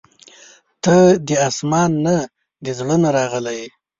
[0.83, 0.95] •ته
[1.27, 2.17] د اسمان نه،
[2.63, 3.67] د زړه نه راغلې یې.